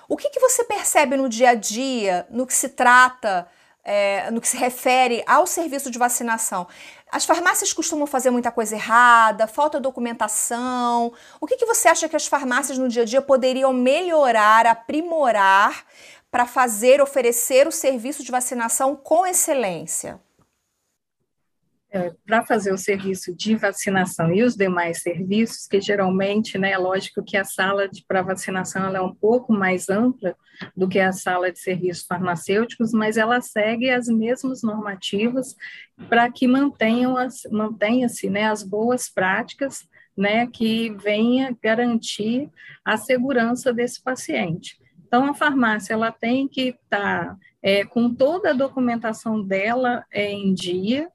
O 0.08 0.18
que, 0.18 0.30
que 0.30 0.40
você 0.40 0.64
percebe 0.64 1.16
no 1.16 1.30
dia 1.30 1.52
a 1.52 1.56
dia, 1.56 2.28
no 2.30 2.46
que 2.46 2.54
se 2.54 2.70
trata, 2.70 3.48
é, 3.84 4.30
no 4.32 4.42
que 4.42 4.48
se 4.48 4.58
refere 4.58 5.24
ao 5.26 5.48
serviço 5.48 5.90
de 5.90 5.98
vacinação? 5.98 6.68
As 7.12 7.26
farmácias 7.26 7.72
costumam 7.72 8.08
fazer 8.08 8.30
muita 8.32 8.52
coisa 8.52 8.76
errada, 8.76 9.48
falta 9.48 9.80
documentação. 9.80 11.14
O 11.40 11.48
que, 11.48 11.58
que 11.58 11.66
você 11.66 11.88
acha 11.88 12.10
que 12.10 12.16
as 12.16 12.28
farmácias 12.28 12.78
no 12.78 12.90
dia 12.90 13.04
a 13.04 13.06
dia 13.06 13.22
poderiam 13.22 13.72
melhorar, 13.72 14.66
aprimorar 14.66 15.86
para 16.32 16.46
fazer, 16.46 17.02
oferecer 17.02 17.68
o 17.68 17.72
serviço 17.72 18.24
de 18.24 18.32
vacinação 18.32 18.96
com 18.96 19.28
excelência? 19.28 20.20
É, 21.96 22.12
para 22.26 22.44
fazer 22.44 22.74
o 22.74 22.78
serviço 22.78 23.36
de 23.36 23.56
vacinação 23.56 24.34
e 24.34 24.42
os 24.42 24.56
demais 24.56 25.04
serviços, 25.04 25.68
que 25.68 25.80
geralmente, 25.80 26.58
né, 26.58 26.72
é 26.72 26.78
lógico 26.78 27.24
que 27.24 27.38
a 27.38 27.44
sala 27.44 27.88
para 28.08 28.24
vacinação 28.24 28.84
ela 28.84 28.98
é 28.98 29.02
um 29.02 29.14
pouco 29.14 29.54
mais 29.54 29.90
ampla 29.90 30.36
do 30.76 30.90
que 30.90 31.00
a 31.00 31.12
sala 31.12 31.52
de 31.52 31.60
serviços 31.60 32.04
farmacêuticos, 32.08 32.92
mas 32.94 33.16
ela 33.16 33.40
segue 33.42 33.92
as 33.92 34.08
mesmas 34.08 34.64
normativas 34.64 35.56
para 36.10 36.32
que 36.32 36.48
mantenham 36.48 37.16
as, 37.16 37.44
mantenha-se 37.52 38.28
né, 38.28 38.46
as 38.46 38.64
boas 38.64 39.08
práticas 39.08 39.88
né, 40.18 40.48
que 40.48 40.90
venha 40.98 41.56
garantir 41.62 42.50
a 42.84 42.98
segurança 42.98 43.72
desse 43.72 44.02
paciente. 44.02 44.80
Então, 45.06 45.26
a 45.26 45.36
farmácia 45.36 45.94
ela 45.94 46.12
tem 46.12 46.48
que 46.48 46.70
estar 46.70 47.28
tá, 47.28 47.38
é, 47.62 47.86
com 47.86 48.12
toda 48.12 48.50
a 48.50 48.54
documentação 48.54 49.44
dela 49.44 50.04
é, 50.12 50.32
em 50.32 50.56
dia, 50.56 51.08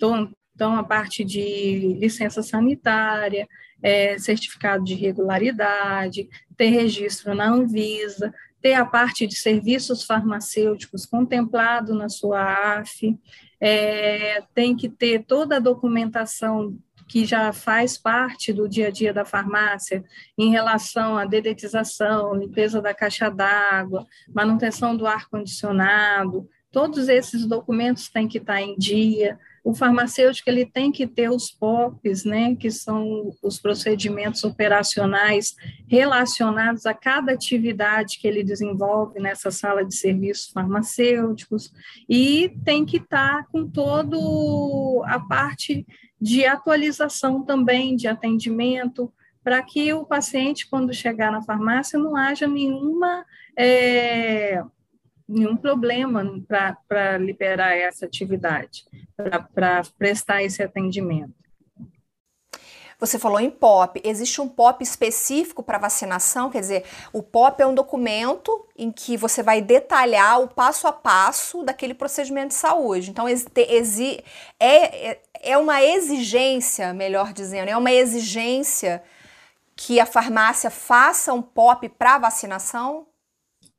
então, 0.00 0.32
então, 0.54 0.76
a 0.76 0.82
parte 0.82 1.22
de 1.22 1.96
licença 1.98 2.42
sanitária, 2.42 3.46
é, 3.82 4.18
certificado 4.18 4.82
de 4.82 4.94
regularidade, 4.94 6.26
ter 6.56 6.68
registro 6.68 7.34
na 7.34 7.50
Anvisa, 7.50 8.32
ter 8.62 8.74
a 8.74 8.84
parte 8.84 9.26
de 9.26 9.36
serviços 9.36 10.04
farmacêuticos 10.04 11.04
contemplado 11.04 11.94
na 11.94 12.08
sua 12.08 12.78
AF, 12.78 13.18
é, 13.60 14.42
tem 14.54 14.74
que 14.74 14.88
ter 14.88 15.24
toda 15.24 15.56
a 15.56 15.60
documentação 15.60 16.76
que 17.08 17.24
já 17.24 17.52
faz 17.52 17.98
parte 17.98 18.52
do 18.52 18.68
dia 18.68 18.88
a 18.88 18.90
dia 18.90 19.12
da 19.12 19.24
farmácia 19.24 20.04
em 20.38 20.50
relação 20.50 21.16
à 21.16 21.24
dedetização, 21.26 22.34
limpeza 22.34 22.80
da 22.80 22.94
caixa 22.94 23.30
d'água, 23.30 24.06
manutenção 24.32 24.96
do 24.96 25.06
ar-condicionado, 25.06 26.48
todos 26.70 27.08
esses 27.08 27.46
documentos 27.46 28.08
têm 28.08 28.28
que 28.28 28.38
estar 28.38 28.60
em 28.60 28.76
dia, 28.76 29.38
o 29.62 29.74
farmacêutico 29.74 30.48
ele 30.48 30.64
tem 30.64 30.90
que 30.90 31.06
ter 31.06 31.30
os 31.30 31.50
POPs, 31.50 32.24
né, 32.24 32.54
que 32.56 32.70
são 32.70 33.32
os 33.42 33.58
procedimentos 33.58 34.42
operacionais 34.44 35.54
relacionados 35.86 36.86
a 36.86 36.94
cada 36.94 37.32
atividade 37.32 38.18
que 38.18 38.26
ele 38.26 38.42
desenvolve 38.42 39.20
nessa 39.20 39.50
sala 39.50 39.84
de 39.84 39.94
serviços 39.94 40.50
farmacêuticos, 40.50 41.72
e 42.08 42.54
tem 42.64 42.84
que 42.84 42.96
estar 42.96 43.46
com 43.48 43.68
todo 43.68 45.02
a 45.06 45.20
parte 45.20 45.86
de 46.20 46.44
atualização 46.44 47.42
também 47.42 47.96
de 47.96 48.08
atendimento, 48.08 49.12
para 49.42 49.62
que 49.62 49.92
o 49.94 50.04
paciente, 50.04 50.68
quando 50.68 50.92
chegar 50.92 51.32
na 51.32 51.42
farmácia, 51.42 51.98
não 51.98 52.14
haja 52.14 52.46
nenhuma 52.46 53.24
é, 53.56 54.62
nenhum 55.30 55.56
problema 55.56 56.24
para 56.88 57.16
liberar 57.18 57.76
essa 57.76 58.04
atividade, 58.04 58.84
para 59.54 59.82
prestar 59.96 60.42
esse 60.42 60.62
atendimento. 60.62 61.40
Você 63.00 63.18
falou 63.18 63.40
em 63.40 63.48
POP. 63.48 64.02
Existe 64.04 64.42
um 64.42 64.48
POP 64.48 64.82
específico 64.82 65.62
para 65.62 65.78
vacinação? 65.78 66.50
Quer 66.50 66.60
dizer, 66.60 66.84
o 67.14 67.22
POP 67.22 67.62
é 67.62 67.66
um 67.66 67.74
documento 67.74 68.66
em 68.76 68.92
que 68.92 69.16
você 69.16 69.42
vai 69.42 69.62
detalhar 69.62 70.42
o 70.42 70.48
passo 70.48 70.86
a 70.86 70.92
passo 70.92 71.62
daquele 71.62 71.94
procedimento 71.94 72.48
de 72.48 72.54
saúde. 72.54 73.10
Então, 73.10 73.26
é, 73.26 75.18
é, 75.40 75.56
uma 75.56 75.82
exigência, 75.82 76.92
melhor 76.92 77.32
dizendo, 77.32 77.70
é 77.70 77.76
uma 77.76 77.90
exigência 77.90 79.02
que 79.74 79.98
a 79.98 80.04
farmácia 80.04 80.68
faça 80.68 81.32
um 81.32 81.40
POP 81.40 81.88
para 81.88 82.18
vacinação? 82.18 83.06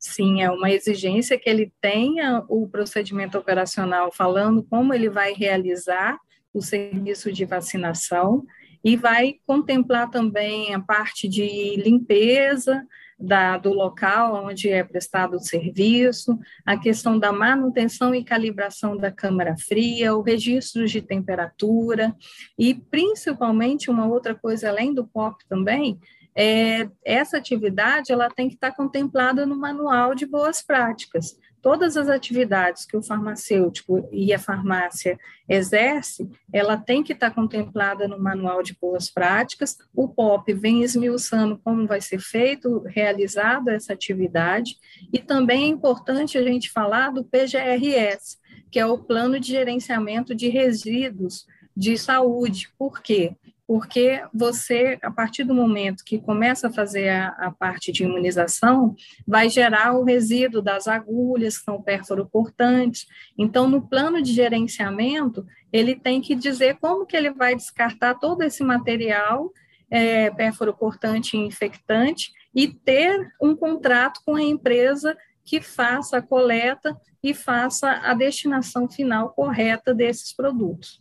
Sim, 0.04 0.42
é 0.42 0.50
uma 0.50 0.72
exigência 0.72 1.38
que 1.38 1.48
ele 1.48 1.72
tenha 1.80 2.44
o 2.50 2.68
procedimento 2.68 3.38
operacional 3.38 4.12
falando 4.12 4.64
como 4.64 4.96
ele 4.96 5.08
vai 5.08 5.32
realizar 5.32 6.18
o 6.52 6.60
serviço 6.60 7.32
de 7.32 7.46
vacinação 7.46 8.44
e 8.84 8.96
vai 8.96 9.36
contemplar 9.46 10.10
também 10.10 10.74
a 10.74 10.80
parte 10.80 11.30
de 11.30 11.76
limpeza 11.76 12.84
da, 13.20 13.60
do 13.60 13.72
local 13.72 14.44
onde 14.44 14.70
é 14.70 14.84
prestado 14.84 15.36
o 15.36 15.40
serviço, 15.40 16.40
a 16.66 16.76
questão 16.76 17.20
da 17.20 17.32
manutenção 17.32 18.16
e 18.16 18.24
calibração 18.24 18.98
da 18.98 19.12
câmara 19.12 19.56
fria, 19.56 20.16
o 20.16 20.24
registro 20.24 20.88
de 20.88 21.00
temperatura 21.04 22.16
e, 22.58 22.74
principalmente, 22.74 23.92
uma 23.92 24.08
outra 24.08 24.34
coisa 24.34 24.70
além 24.70 24.96
do 24.96 25.06
POP 25.06 25.46
também, 25.48 26.00
é, 26.36 26.90
essa 27.04 27.38
atividade 27.38 28.12
ela 28.12 28.30
tem 28.30 28.48
que 28.48 28.56
estar 28.56 28.72
contemplada 28.72 29.46
no 29.46 29.56
manual 29.56 30.16
de 30.16 30.26
boas 30.26 30.62
práticas. 30.62 31.38
Todas 31.62 31.96
as 31.96 32.10
atividades 32.10 32.86
que 32.86 32.98
o 32.98 33.04
farmacêutico 33.04 34.10
e 34.12 34.34
a 34.34 34.40
farmácia 34.40 35.20
exerce, 35.48 36.28
ela 36.52 36.76
tem 36.76 37.04
que 37.04 37.14
estar 37.14 37.30
contemplada 37.30 38.08
no 38.08 38.20
manual 38.20 38.64
de 38.64 38.76
boas 38.82 39.12
práticas. 39.12 39.78
O 39.94 40.08
POP 40.08 40.54
vem 40.54 40.82
esmiuçando 40.82 41.60
como 41.64 41.86
vai 41.86 42.02
ser 42.02 42.20
feito, 42.20 42.82
realizado 42.88 43.70
essa 43.70 43.94
atividade, 43.94 44.76
e 45.14 45.20
também 45.20 45.66
é 45.66 45.68
importante 45.68 46.36
a 46.36 46.44
gente 46.44 46.72
falar 46.72 47.12
do 47.12 47.24
PGRS, 47.24 48.40
que 48.72 48.80
é 48.80 48.86
o 48.86 48.98
Plano 48.98 49.40
de 49.40 49.50
Gerenciamento 49.50 50.34
de 50.34 50.50
Resíduos 50.50 51.46
de 51.78 51.96
Saúde. 51.96 52.70
Por 52.78 53.02
quê? 53.04 53.36
Porque 53.72 54.22
você, 54.34 55.00
a 55.02 55.10
partir 55.10 55.46
do 55.46 55.54
momento 55.54 56.04
que 56.04 56.20
começa 56.20 56.68
a 56.68 56.74
fazer 56.74 57.08
a, 57.08 57.30
a, 57.30 57.52
parte 57.52 57.90
de 57.90 58.04
imunização, 58.04 58.94
vai 59.26 59.48
gerar 59.48 59.94
o 59.94 60.04
resíduo 60.04 60.62
das 60.62 60.90
agulhas, 60.90 61.58
que 61.58 61.64
são 61.64 61.82
pérforo-cortantes. 61.82 63.08
Então, 63.38 63.70
no 63.70 63.82
plano 63.82 64.22
de 64.22 64.34
gerenciamento, 64.34 65.48
ele 65.72 65.96
tem 65.96 66.20
que 66.20 66.36
dizer 66.36 66.80
como 66.82 67.06
que 67.06 67.16
ele 67.16 67.32
vai 67.32 67.56
descartar 67.56 68.16
todo 68.16 68.42
esse 68.42 68.62
material 68.62 69.50
é, 69.90 70.30
pérforo-cortante 70.32 71.38
e 71.38 71.40
infectante 71.40 72.34
e 72.54 72.68
ter 72.68 73.32
um 73.42 73.56
contrato 73.56 74.20
com 74.26 74.36
a 74.36 74.44
empresa 74.44 75.18
que 75.46 75.62
faça 75.62 76.18
a 76.18 76.22
coleta 76.22 76.94
e 77.24 77.34
faça 77.34 77.90
a 77.90 78.14
destinação 78.14 78.90
final 78.90 79.30
correta 79.30 79.94
desses 79.94 80.36
produtos. 80.36 81.00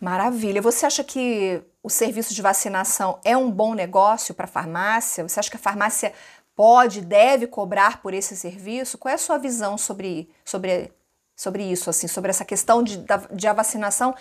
Maravilha. 0.00 0.62
Você 0.62 0.86
acha 0.86 1.04
que 1.04 1.62
o 1.82 1.90
serviço 1.90 2.32
de 2.34 2.40
vacinação 2.40 3.20
é 3.22 3.36
um 3.36 3.50
bom 3.50 3.74
negócio 3.74 4.34
para 4.34 4.46
a 4.46 4.48
farmácia? 4.48 5.28
Você 5.28 5.38
acha 5.38 5.50
que 5.50 5.56
a 5.56 5.60
farmácia 5.60 6.14
pode, 6.56 7.02
deve 7.02 7.46
cobrar 7.46 8.00
por 8.00 8.14
esse 8.14 8.34
serviço? 8.34 8.96
Qual 8.96 9.12
é 9.12 9.14
a 9.14 9.18
sua 9.18 9.36
visão 9.36 9.76
sobre, 9.76 10.30
sobre, 10.42 10.90
sobre 11.36 11.64
isso, 11.64 11.90
assim, 11.90 12.08
sobre 12.08 12.30
essa 12.30 12.46
questão 12.46 12.82
de, 12.82 13.04
de 13.32 13.46
a 13.46 13.52
vacinação 13.52 14.14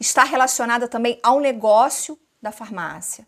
estar 0.00 0.24
relacionada 0.24 0.88
também 0.88 1.20
ao 1.22 1.38
negócio 1.38 2.18
da 2.40 2.50
farmácia? 2.50 3.26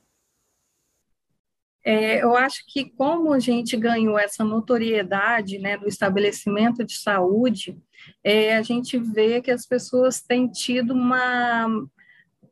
É, 1.85 2.23
eu 2.23 2.35
acho 2.37 2.65
que 2.67 2.91
como 2.91 3.33
a 3.33 3.39
gente 3.39 3.77
ganhou 3.77 4.19
essa 4.19 4.45
notoriedade 4.45 5.59
né, 5.59 5.77
do 5.77 5.89
estabelecimento 5.89 6.85
de 6.85 6.99
saúde, 6.99 7.79
é, 8.25 8.57
a 8.57 8.63
gente 8.63 8.99
vê 8.99 9.41
que 9.41 9.51
as 9.51 9.67
pessoas 9.67 10.21
têm 10.21 10.49
tido 10.49 10.93
uma 10.93 11.67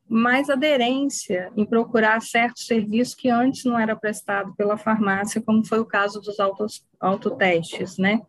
mais 0.09 0.49
aderência 0.49 1.51
em 1.57 1.65
procurar 1.65 2.21
certo 2.23 2.61
serviço 2.61 3.17
que 3.17 3.29
antes 3.29 3.65
não 3.65 3.79
era 3.79 3.97
prestado 3.97 4.55
pela 4.57 4.77
farmácia, 4.77 5.43
como 5.43 5.67
foi 5.67 5.81
o 5.81 5.85
caso 5.85 6.21
dos 6.21 6.39
autos, 6.39 6.85
autotestes, 7.01 7.99
né? 7.99 8.21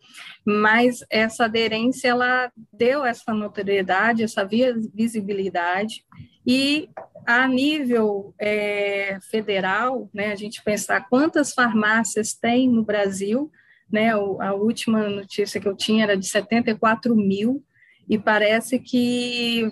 Mas 0.45 1.05
essa 1.09 1.45
aderência, 1.45 2.09
ela 2.09 2.51
deu 2.73 3.05
essa 3.05 3.33
notoriedade, 3.33 4.23
essa 4.23 4.47
visibilidade, 4.93 6.03
e 6.45 6.89
a 7.25 7.45
nível 7.45 8.33
é, 8.39 9.19
federal, 9.29 10.09
né, 10.13 10.31
a 10.31 10.35
gente 10.35 10.63
pensar 10.63 11.09
quantas 11.09 11.53
farmácias 11.53 12.33
tem 12.33 12.69
no 12.69 12.85
Brasil, 12.85 13.51
né, 13.91 14.11
a 14.11 14.53
última 14.53 15.09
notícia 15.09 15.59
que 15.59 15.67
eu 15.67 15.75
tinha 15.75 16.03
era 16.03 16.17
de 16.17 16.25
74 16.25 17.13
mil, 17.13 17.61
e 18.09 18.17
parece 18.17 18.79
que 18.79 19.71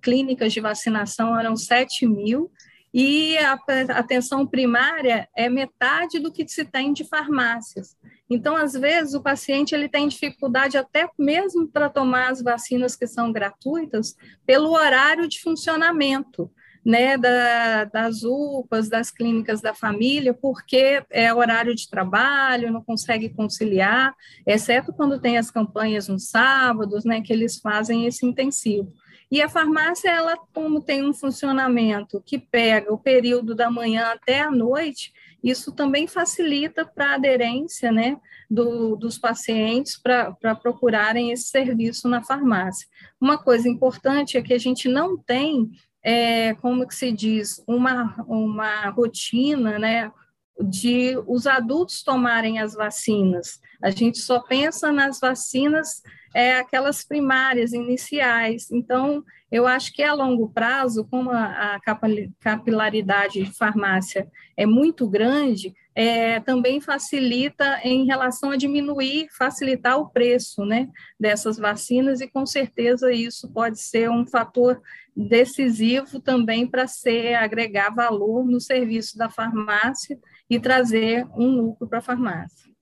clínicas 0.00 0.52
de 0.52 0.60
vacinação 0.60 1.38
eram 1.38 1.56
7 1.56 2.06
mil, 2.06 2.50
e 2.92 3.36
a 3.38 3.58
atenção 3.90 4.46
primária 4.46 5.28
é 5.36 5.48
metade 5.48 6.20
do 6.20 6.32
que 6.32 6.46
se 6.46 6.64
tem 6.64 6.92
de 6.92 7.02
farmácias. 7.02 7.96
Então, 8.30 8.54
às 8.54 8.72
vezes, 8.72 9.14
o 9.14 9.22
paciente 9.22 9.74
ele 9.74 9.88
tem 9.88 10.06
dificuldade 10.06 10.78
até 10.78 11.08
mesmo 11.18 11.66
para 11.66 11.90
tomar 11.90 12.30
as 12.30 12.40
vacinas 12.40 12.94
que 12.94 13.06
são 13.06 13.32
gratuitas 13.32 14.16
pelo 14.46 14.70
horário 14.70 15.26
de 15.26 15.40
funcionamento 15.40 16.50
né, 16.84 17.16
da, 17.16 17.84
das 17.84 18.22
UPAs, 18.22 18.88
das 18.88 19.10
clínicas 19.10 19.60
da 19.60 19.72
família, 19.72 20.34
porque 20.34 21.02
é 21.10 21.32
horário 21.32 21.74
de 21.74 21.88
trabalho, 21.88 22.72
não 22.72 22.82
consegue 22.82 23.30
conciliar, 23.30 24.14
exceto 24.46 24.92
quando 24.92 25.18
tem 25.18 25.38
as 25.38 25.50
campanhas 25.50 26.08
nos 26.08 26.28
sábados, 26.28 27.04
né, 27.04 27.22
que 27.22 27.32
eles 27.32 27.58
fazem 27.58 28.06
esse 28.06 28.26
intensivo. 28.26 28.92
E 29.30 29.40
a 29.40 29.48
farmácia, 29.48 30.10
ela, 30.10 30.36
como 30.52 30.80
tem 30.80 31.02
um 31.02 31.14
funcionamento 31.14 32.22
que 32.24 32.38
pega 32.38 32.92
o 32.92 32.98
período 32.98 33.54
da 33.54 33.70
manhã 33.70 34.12
até 34.12 34.40
a 34.40 34.50
noite, 34.50 35.12
isso 35.42 35.72
também 35.72 36.06
facilita 36.06 36.86
para 36.86 37.10
a 37.10 37.14
aderência 37.14 37.90
né, 37.90 38.18
do, 38.50 38.96
dos 38.96 39.18
pacientes 39.18 40.00
para 40.00 40.54
procurarem 40.54 41.32
esse 41.32 41.48
serviço 41.48 42.08
na 42.08 42.22
farmácia. 42.22 42.86
Uma 43.20 43.36
coisa 43.36 43.68
importante 43.68 44.36
é 44.36 44.42
que 44.42 44.54
a 44.54 44.58
gente 44.58 44.88
não 44.88 45.18
tem 45.18 45.70
é, 46.04 46.54
como 46.54 46.86
que 46.86 46.94
se 46.94 47.10
diz, 47.10 47.62
uma, 47.66 48.14
uma 48.28 48.90
rotina, 48.90 49.78
né, 49.78 50.12
de 50.60 51.16
os 51.26 51.46
adultos 51.46 52.02
tomarem 52.02 52.58
as 52.58 52.74
vacinas. 52.74 53.58
A 53.82 53.90
gente 53.90 54.18
só 54.18 54.40
pensa 54.40 54.92
nas 54.92 55.18
vacinas, 55.18 56.02
é, 56.34 56.58
aquelas 56.58 57.04
primárias, 57.04 57.72
iniciais. 57.72 58.70
Então, 58.70 59.24
eu 59.50 59.66
acho 59.66 59.92
que 59.92 60.02
a 60.02 60.12
longo 60.12 60.48
prazo, 60.50 61.06
como 61.10 61.30
a, 61.30 61.76
a 61.76 61.80
capilaridade 62.40 63.42
de 63.42 63.56
farmácia 63.56 64.28
é 64.56 64.66
muito 64.66 65.08
grande, 65.08 65.74
é, 65.94 66.40
também 66.40 66.80
facilita 66.80 67.80
em 67.84 68.04
relação 68.04 68.50
a 68.50 68.56
diminuir, 68.56 69.28
facilitar 69.30 69.98
o 69.98 70.08
preço 70.08 70.64
né, 70.64 70.88
dessas 71.18 71.56
vacinas, 71.56 72.20
e 72.20 72.28
com 72.28 72.44
certeza 72.44 73.12
isso 73.12 73.48
pode 73.48 73.80
ser 73.80 74.10
um 74.10 74.26
fator 74.26 74.80
decisivo 75.16 76.20
também 76.20 76.66
para 76.66 76.86
ser 76.86 77.34
agregar 77.34 77.90
valor 77.90 78.44
no 78.44 78.60
serviço 78.60 79.16
da 79.16 79.30
farmácia 79.30 80.18
e 80.50 80.58
trazer 80.58 81.26
um 81.36 81.60
lucro 81.60 81.88
para 81.88 81.98
a 81.98 82.02
farmácia. 82.02 82.73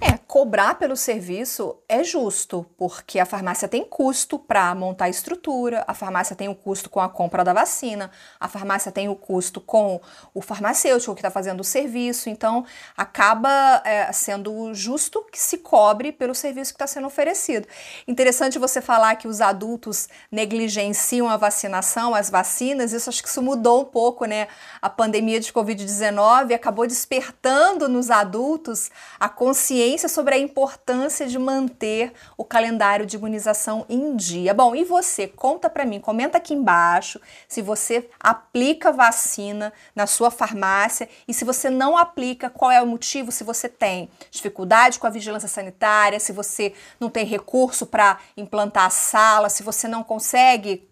É, 0.00 0.18
cobrar 0.26 0.74
pelo 0.74 0.96
serviço 0.96 1.76
é 1.88 2.02
justo, 2.02 2.66
porque 2.76 3.20
a 3.20 3.24
farmácia 3.24 3.68
tem 3.68 3.84
custo 3.84 4.40
para 4.40 4.74
montar 4.74 5.04
a 5.04 5.08
estrutura, 5.08 5.84
a 5.86 5.94
farmácia 5.94 6.34
tem 6.34 6.48
o 6.48 6.54
custo 6.54 6.90
com 6.90 7.00
a 7.00 7.08
compra 7.08 7.44
da 7.44 7.52
vacina, 7.52 8.10
a 8.40 8.48
farmácia 8.48 8.90
tem 8.90 9.08
o 9.08 9.14
custo 9.14 9.60
com 9.60 10.00
o 10.34 10.42
farmacêutico 10.42 11.14
que 11.14 11.20
está 11.20 11.30
fazendo 11.30 11.60
o 11.60 11.64
serviço, 11.64 12.28
então 12.28 12.66
acaba 12.96 13.82
é, 13.84 14.12
sendo 14.12 14.74
justo 14.74 15.24
que 15.30 15.40
se 15.40 15.58
cobre 15.58 16.10
pelo 16.10 16.34
serviço 16.34 16.72
que 16.72 16.76
está 16.76 16.88
sendo 16.88 17.06
oferecido. 17.06 17.68
Interessante 18.06 18.58
você 18.58 18.80
falar 18.80 19.14
que 19.14 19.28
os 19.28 19.40
adultos 19.40 20.08
negligenciam 20.30 21.28
a 21.28 21.36
vacinação, 21.36 22.14
as 22.14 22.28
vacinas, 22.28 22.92
isso 22.92 23.08
acho 23.08 23.22
que 23.22 23.28
isso 23.28 23.40
mudou 23.40 23.82
um 23.82 23.84
pouco, 23.84 24.24
né? 24.24 24.48
A 24.82 24.90
pandemia 24.90 25.38
de 25.38 25.52
Covid-19 25.52 26.52
acabou 26.52 26.84
despertando 26.84 27.88
nos 27.88 28.10
adultos 28.10 28.90
a 29.20 29.28
consciência 29.28 29.83
sobre 30.08 30.34
a 30.34 30.38
importância 30.38 31.26
de 31.26 31.38
manter 31.38 32.12
o 32.36 32.44
calendário 32.44 33.04
de 33.04 33.16
imunização 33.16 33.84
em 33.88 34.16
dia. 34.16 34.54
Bom, 34.54 34.74
e 34.74 34.82
você? 34.82 35.28
Conta 35.28 35.68
para 35.68 35.84
mim, 35.84 36.00
comenta 36.00 36.38
aqui 36.38 36.54
embaixo 36.54 37.20
se 37.46 37.60
você 37.60 38.08
aplica 38.18 38.90
vacina 38.90 39.72
na 39.94 40.06
sua 40.06 40.30
farmácia 40.30 41.08
e 41.28 41.34
se 41.34 41.44
você 41.44 41.68
não 41.68 41.98
aplica, 41.98 42.48
qual 42.48 42.70
é 42.70 42.80
o 42.80 42.86
motivo? 42.86 43.30
Se 43.30 43.44
você 43.44 43.68
tem 43.68 44.08
dificuldade 44.30 44.98
com 44.98 45.06
a 45.06 45.10
vigilância 45.10 45.48
sanitária, 45.48 46.18
se 46.18 46.32
você 46.32 46.72
não 46.98 47.10
tem 47.10 47.26
recurso 47.26 47.84
para 47.84 48.18
implantar 48.36 48.86
a 48.86 48.90
sala, 48.90 49.50
se 49.50 49.62
você 49.62 49.86
não 49.86 50.02
consegue 50.02 50.88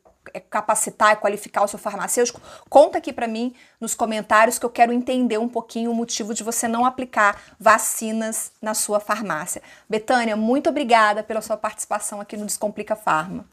capacitar 0.50 1.12
e 1.12 1.16
qualificar 1.16 1.64
o 1.64 1.68
seu 1.68 1.78
farmacêutico, 1.78 2.40
conta 2.68 2.98
aqui 2.98 3.12
para 3.12 3.26
mim 3.26 3.54
nos 3.80 3.94
comentários 3.94 4.58
que 4.58 4.66
eu 4.66 4.70
quero 4.70 4.92
entender 4.92 5.38
um 5.38 5.48
pouquinho 5.48 5.90
o 5.90 5.94
motivo 5.94 6.32
de 6.34 6.42
você 6.42 6.68
não 6.68 6.84
aplicar 6.84 7.40
vacinas 7.58 8.52
na 8.60 8.74
sua 8.74 9.00
farmácia. 9.00 9.62
Betânia, 9.88 10.36
muito 10.36 10.70
obrigada 10.70 11.22
pela 11.22 11.40
sua 11.40 11.56
participação 11.56 12.20
aqui 12.20 12.36
no 12.36 12.46
Descomplica 12.46 12.94
Farma. 12.94 13.44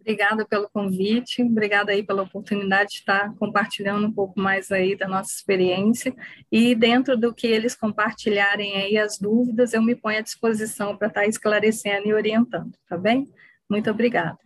Obrigada 0.00 0.46
pelo 0.46 0.70
convite, 0.70 1.42
obrigada 1.42 1.90
aí 1.90 2.00
pela 2.00 2.22
oportunidade 2.22 2.90
de 2.90 2.98
estar 2.98 3.34
compartilhando 3.34 4.06
um 4.06 4.12
pouco 4.12 4.38
mais 4.38 4.70
aí 4.70 4.94
da 4.94 5.08
nossa 5.08 5.34
experiência 5.34 6.14
e 6.50 6.76
dentro 6.76 7.16
do 7.16 7.34
que 7.34 7.48
eles 7.48 7.74
compartilharem 7.74 8.76
aí 8.76 8.96
as 8.96 9.18
dúvidas, 9.18 9.72
eu 9.72 9.82
me 9.82 9.96
ponho 9.96 10.18
à 10.18 10.20
disposição 10.20 10.96
para 10.96 11.08
estar 11.08 11.26
esclarecendo 11.26 12.06
e 12.06 12.14
orientando, 12.14 12.72
tá 12.88 12.96
bem? 12.96 13.28
Muito 13.68 13.90
obrigada. 13.90 14.45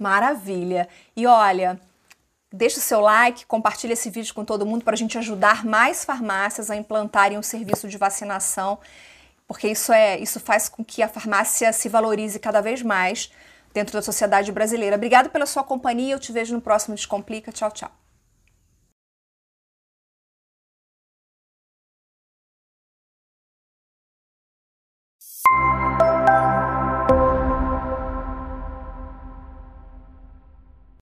Maravilha. 0.00 0.88
E 1.14 1.26
olha, 1.26 1.78
deixa 2.50 2.78
o 2.78 2.82
seu 2.82 3.00
like, 3.00 3.44
compartilha 3.44 3.92
esse 3.92 4.08
vídeo 4.08 4.34
com 4.34 4.46
todo 4.46 4.64
mundo 4.64 4.82
para 4.82 4.94
a 4.94 4.96
gente 4.96 5.18
ajudar 5.18 5.62
mais 5.62 6.06
farmácias 6.06 6.70
a 6.70 6.76
implantarem 6.76 7.36
um 7.36 7.42
serviço 7.42 7.86
de 7.86 7.98
vacinação, 7.98 8.78
porque 9.46 9.68
isso 9.68 9.92
é, 9.92 10.18
isso 10.18 10.40
faz 10.40 10.70
com 10.70 10.82
que 10.82 11.02
a 11.02 11.08
farmácia 11.08 11.70
se 11.70 11.86
valorize 11.88 12.38
cada 12.38 12.62
vez 12.62 12.82
mais 12.82 13.30
dentro 13.74 13.92
da 13.92 14.00
sociedade 14.00 14.50
brasileira. 14.50 14.96
Obrigada 14.96 15.28
pela 15.28 15.44
sua 15.44 15.62
companhia. 15.62 16.14
Eu 16.14 16.18
te 16.18 16.32
vejo 16.32 16.54
no 16.54 16.62
próximo 16.62 16.94
Descomplica. 16.94 17.52
Tchau, 17.52 17.70
tchau. 17.70 17.99